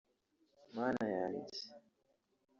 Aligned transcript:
Mana 0.75 1.03
yanjye 1.15 1.57